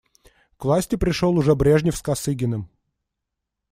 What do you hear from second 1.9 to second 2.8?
с Косыгиным.